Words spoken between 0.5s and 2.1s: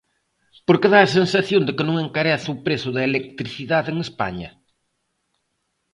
Porque dá a sensación de que non